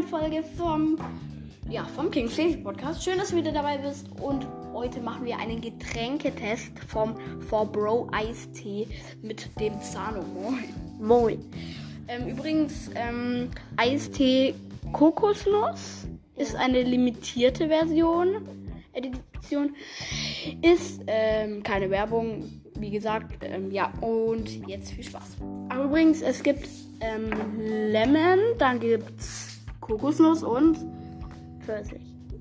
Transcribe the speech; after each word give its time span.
neuen 0.00 0.08
Folge 0.08 0.42
vom, 0.56 0.96
ja, 1.68 1.84
vom 1.84 2.10
King 2.10 2.28
Stacy 2.28 2.56
Podcast. 2.56 3.02
Schön, 3.02 3.18
dass 3.18 3.30
du 3.30 3.36
wieder 3.36 3.52
dabei 3.52 3.78
bist. 3.78 4.06
Und 4.20 4.46
heute 4.72 5.00
machen 5.00 5.24
wir 5.24 5.38
einen 5.38 5.60
Getränketest 5.60 6.78
vom 6.88 7.14
For 7.48 7.66
Bro 7.66 8.08
Eistee 8.12 8.86
mit 9.22 9.48
dem 9.60 9.80
Zano. 9.82 10.22
Moin. 10.22 10.74
Moin. 10.98 11.44
Ähm, 12.08 12.28
übrigens, 12.28 12.90
ähm, 12.94 13.50
Eistee 13.76 14.54
Kokosnuss 14.92 16.06
ist 16.36 16.54
eine 16.56 16.82
limitierte 16.82 17.68
Version. 17.68 18.48
Edition 18.92 19.74
ist 20.62 21.02
ähm, 21.06 21.62
keine 21.62 21.90
Werbung, 21.90 22.44
wie 22.78 22.90
gesagt. 22.90 23.42
Ähm, 23.42 23.70
ja, 23.70 23.92
und 24.00 24.66
jetzt 24.66 24.92
viel 24.92 25.04
Spaß. 25.04 25.36
Aber 25.68 25.84
übrigens, 25.84 26.22
es 26.22 26.42
gibt 26.42 26.68
ähm, 27.00 27.30
Lemon, 27.90 28.38
dann 28.58 28.78
gibt's 28.78 29.39
Kokosnuss 29.90 30.44
und 30.44 30.78
Pfirsich. 31.64 32.00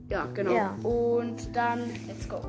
ja, 0.10 0.28
genau. 0.28 0.54
Ja. 0.54 0.76
Und 0.84 1.56
dann 1.56 1.90
let's 2.08 2.30
go. 2.30 2.40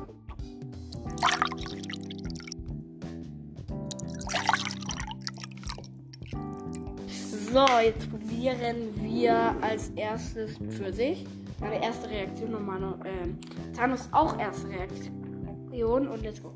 So, 7.51 7.65
jetzt 7.83 8.09
probieren 8.09 8.93
wir 8.95 9.55
als 9.61 9.89
erstes 9.95 10.57
Pfirsich. 10.69 11.25
Meine 11.59 11.83
erste 11.83 12.09
Reaktion 12.09 12.53
und 12.55 12.65
meine 12.65 12.95
ähm, 13.03 13.37
Thanos 13.75 14.07
auch 14.11 14.39
erste 14.39 14.69
Reaktion 14.69 16.07
und 16.07 16.21
let's 16.21 16.41
go. 16.41 16.53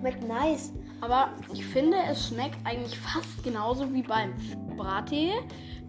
Schmeckt 0.00 0.26
nice. 0.26 0.72
Aber 1.00 1.30
ich 1.52 1.64
finde, 1.64 1.96
es 2.10 2.28
schmeckt 2.28 2.58
eigentlich 2.64 2.98
fast 2.98 3.42
genauso 3.42 3.92
wie 3.92 4.02
beim 4.02 4.34
Brattee 4.76 5.32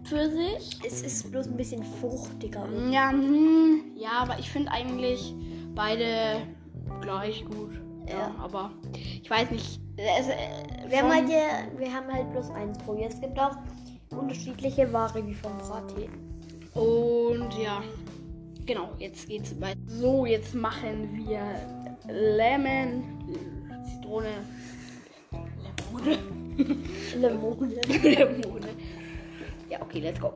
Pfirsich. 0.04 0.78
Es 0.84 1.02
ist 1.02 1.30
bloß 1.30 1.46
ein 1.48 1.56
bisschen 1.56 1.82
fruchtiger. 2.00 2.66
Ja, 2.90 3.10
hm, 3.10 3.92
ja, 3.94 4.10
aber 4.20 4.38
ich 4.38 4.50
finde 4.50 4.70
eigentlich 4.72 5.34
beide 5.74 6.46
gleich 7.00 7.44
gut. 7.44 7.72
Ja, 8.08 8.18
Ja. 8.18 8.34
aber 8.38 8.70
ich 9.22 9.30
weiß 9.30 9.50
nicht. 9.50 9.80
Es, 9.96 10.26
äh, 10.28 10.36
Wir 10.88 11.02
haben, 11.02 11.12
halt 11.12 11.28
ja, 11.28 11.78
wir 11.78 11.92
haben 11.94 12.12
halt 12.12 12.32
bloß 12.32 12.50
eins 12.50 12.78
probiert. 12.78 13.12
Es 13.12 13.20
gibt 13.20 13.38
auch 13.38 13.56
unterschiedliche 14.10 14.92
Ware 14.92 15.24
wie 15.26 15.34
vom 15.34 15.56
Brattee. 15.58 16.08
Und 16.74 17.54
ja, 17.62 17.82
genau, 18.66 18.90
jetzt 18.98 19.28
geht's 19.28 19.58
weiter. 19.60 19.78
So, 19.86 20.26
jetzt 20.26 20.54
machen 20.54 21.10
wir 21.14 21.42
Lemon, 22.08 23.04
Zitrone, 23.84 24.30
Lemone. 27.16 27.80
Lemone. 27.86 28.14
Lemone. 28.16 28.68
Ja, 29.70 29.80
okay, 29.80 30.00
let's 30.00 30.20
go. 30.20 30.34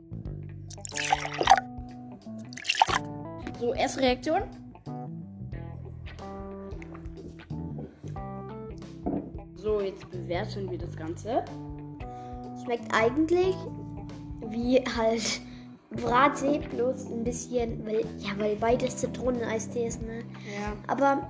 So, 3.59 3.73
erste 3.73 4.01
Reaktion. 4.01 4.41
So, 9.55 9.81
jetzt 9.81 10.09
bewerten 10.11 10.69
wir 10.71 10.77
das 10.77 10.95
Ganze. 10.95 11.43
Schmeckt 12.63 12.93
eigentlich 12.93 13.55
wie 14.49 14.77
halt 14.95 15.41
Brattee, 15.91 16.59
bloß 16.75 17.11
ein 17.11 17.23
bisschen, 17.23 17.85
weil, 17.85 18.05
ja, 18.17 18.31
weil 18.37 18.55
beides 18.55 18.97
Zitroneneistee 18.97 19.87
ist, 19.87 20.01
ne? 20.01 20.19
Ja. 20.59 20.73
Aber 20.87 21.29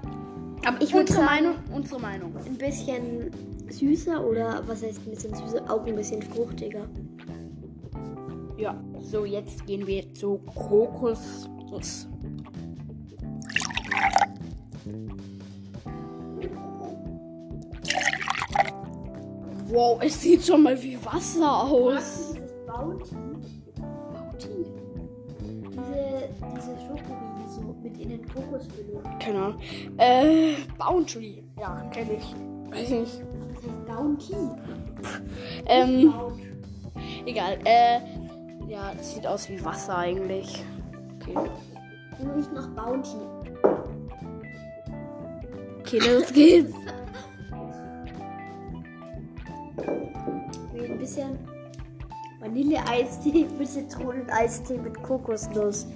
Aber 0.65 0.81
Ich 0.81 0.93
unsere 0.93 1.19
sagen- 1.19 1.25
Meinung, 1.25 1.55
unsere 1.73 1.99
Meinung. 2.01 2.33
ein 2.45 2.57
bisschen 2.57 3.31
süßer 3.69 4.25
oder 4.25 4.63
was 4.67 4.83
heißt 4.83 4.99
ein 5.05 5.11
bisschen 5.11 5.33
süßer? 5.35 5.63
Auch 5.69 5.85
ein 5.85 5.95
bisschen 5.95 6.21
fruchtiger. 6.21 6.87
Ja. 8.57 8.75
So, 9.01 9.23
jetzt 9.25 9.65
gehen 9.67 9.85
wir 9.87 10.13
zu 10.13 10.39
Kokosnuss. 10.39 12.07
Wow, 19.69 19.99
es 20.01 20.21
sieht 20.21 20.45
schon 20.45 20.63
mal 20.63 20.81
wie 20.81 20.97
Wasser 21.03 21.63
aus. 21.63 22.33
Dieses 22.33 22.51
Bounty. 22.65 23.15
Bounty. 24.13 24.65
Diese, 25.77 26.29
diese 26.55 26.75
Schokoriegel 26.81 27.47
so 27.47 27.75
mit 27.83 27.97
innen 27.99 28.21
Kokosfüllung. 28.27 29.03
Keine 29.19 29.39
Ahnung. 29.39 29.59
Äh, 29.97 30.55
Bounty. 30.77 31.43
Ja, 31.59 31.81
kenne 31.91 32.13
ich. 32.13 32.35
Weiß 32.71 32.89
nicht. 32.89 33.21
Was 33.49 33.63
heißt 33.63 33.85
Bounty? 33.85 34.35
Ähm, 35.67 36.11
Bounty. 36.11 36.47
egal. 37.25 37.59
Äh, 37.63 37.99
ja, 38.67 38.91
es 38.99 39.13
sieht 39.13 39.27
aus 39.27 39.49
wie 39.49 39.63
Wasser 39.63 39.97
eigentlich. 39.97 40.63
Okay. 41.21 41.49
Nur 42.23 42.35
nicht 42.35 42.51
nach 42.53 42.67
Bounty. 42.69 43.17
Okay, 45.79 45.99
los 45.99 46.33
geht's. 46.33 46.73
Ein 50.73 50.97
bisschen 50.99 51.56
Vanille-Eistee 52.39 53.47
mit 53.59 53.67
Zitronen-Eistee 53.67 54.77
mit 54.77 55.01
Kokosnuss. 55.01 55.87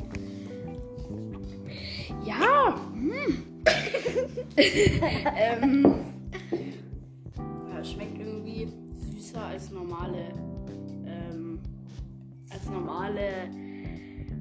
Ja. 2.25 2.75
Hm. 2.93 3.43
ähm, 4.57 5.95
ja, 7.73 7.83
schmeckt 7.83 8.19
irgendwie 8.19 8.67
süßer 9.13 9.43
als 9.43 9.71
normale, 9.71 10.33
ähm, 11.05 11.59
als 12.51 12.65
normale 12.65 13.21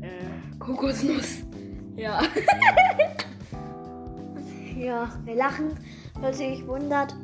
äh, 0.00 0.58
Kokosnuss. 0.58 1.44
Ja. 1.96 2.22
Ja, 4.76 5.10
wir 5.24 5.34
lachen. 5.34 5.74
Falls 6.20 6.40
ihr 6.40 6.48
euch 6.48 6.66
wundert, 6.66 7.14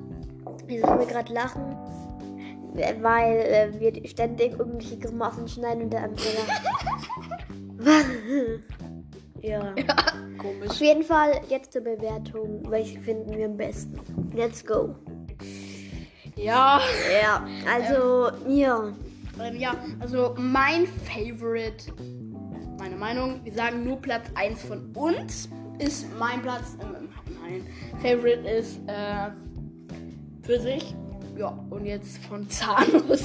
wieso 0.66 0.87
wir 0.98 1.06
gerade 1.06 1.32
lachen, 1.32 1.76
weil 3.00 3.37
äh, 3.38 3.81
wir 3.81 4.09
ständig 4.09 4.59
irgendwelche 4.59 4.98
Grimassen 4.98 5.48
schneiden 5.48 5.84
und 5.84 5.92
der 5.92 6.04
andere 6.04 6.26
ja. 9.42 9.60
Auf 9.72 10.38
Komisch. 10.38 10.81
jeden 10.81 11.03
Fall 11.03 11.41
jetzt 11.48 11.72
zur 11.72 11.82
Bewertung. 11.82 12.62
Welche 12.69 13.00
finden 13.00 13.37
wir 13.37 13.47
am 13.47 13.56
besten? 13.56 13.98
Let's 14.34 14.64
go. 14.64 14.94
Ja. 16.37 16.81
Ja, 17.22 17.47
also, 17.70 18.31
ja. 18.48 18.93
Ähm, 19.43 19.56
ja, 19.56 19.75
also 20.00 20.34
mein 20.38 20.87
Favorite, 20.87 21.93
meine 22.78 22.97
Meinung, 22.97 23.41
wir 23.44 23.53
sagen 23.53 23.84
nur 23.84 24.00
Platz 24.00 24.26
1 24.34 24.62
von 24.62 24.93
uns 24.94 25.48
ist 25.78 26.06
mein 26.19 26.41
Platz, 26.41 26.76
ähm, 26.81 27.08
mein 27.41 27.66
Favorite 28.00 28.48
ist 28.48 28.81
äh, 28.87 29.31
für 30.43 30.58
sich. 30.60 30.94
Ja, 31.37 31.59
und 31.71 31.85
jetzt 31.85 32.19
von 32.27 32.49
Zahnus 32.49 33.25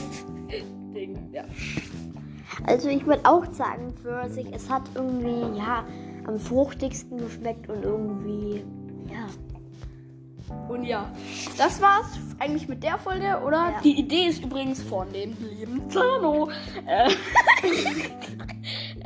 Ding, 0.94 1.18
ja. 1.32 1.44
Also 2.66 2.90
ich 2.90 3.06
würde 3.06 3.26
auch 3.26 3.46
sagen, 3.54 3.94
Pfirsich, 4.02 4.48
es 4.52 4.70
hat 4.70 4.84
irgendwie, 4.94 5.58
ja, 5.58 5.86
am 6.28 6.38
fruchtigsten 6.38 7.18
geschmeckt 7.18 7.70
und 7.70 7.84
irgendwie, 7.84 8.64
ja. 9.10 9.28
Und 10.68 10.84
ja, 10.84 11.10
das 11.58 11.82
war's 11.82 12.20
eigentlich 12.40 12.68
mit 12.68 12.84
der 12.84 12.98
Folge, 12.98 13.42
oder? 13.46 13.72
Ja. 13.72 13.82
Die 13.84 13.98
Idee 13.98 14.28
ist 14.28 14.44
übrigens 14.44 14.84
von 14.84 15.12
dem 15.14 15.36
lieben 15.40 15.90
Zano. 15.90 16.50
Äh, 16.86 17.10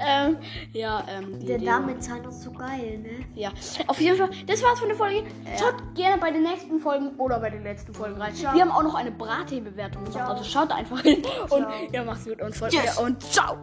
ähm, 0.05 0.37
ja, 0.73 1.03
ähm, 1.09 1.39
die 1.39 1.45
Der 1.47 1.59
Name 1.59 1.99
Zahn 1.99 2.23
ist 2.25 2.41
so 2.43 2.51
geil, 2.51 2.99
ne? 2.99 3.25
Ja, 3.33 3.51
auf 3.87 3.99
jeden 3.99 4.17
Fall, 4.17 4.29
das 4.47 4.63
war's 4.63 4.79
von 4.79 4.87
der 4.87 4.97
Folge. 4.97 5.23
Schaut 5.59 5.75
gerne 5.95 6.19
bei 6.19 6.31
den 6.31 6.43
nächsten 6.43 6.79
Folgen 6.79 7.15
oder 7.17 7.39
bei 7.39 7.49
den 7.49 7.63
letzten 7.63 7.93
Folgen 7.93 8.21
rein. 8.21 8.33
Ciao. 8.35 8.53
Wir 8.53 8.61
haben 8.61 8.71
auch 8.71 8.83
noch 8.83 8.95
eine 8.95 9.11
Brattee-Bewertung 9.11 10.03
gemacht, 10.05 10.29
also 10.29 10.43
schaut 10.43 10.71
einfach 10.71 11.01
hin. 11.01 11.23
Und 11.49 11.49
Ciao. 11.49 11.71
ja, 11.91 12.03
macht's 12.03 12.25
gut 12.25 12.41
und 12.41 12.55
folgt 12.55 12.73
Tschüss. 12.73 12.99
mir 12.99 13.05
und 13.05 13.21
ciao. 13.23 13.57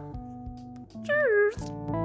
Tschüss. 1.03 2.02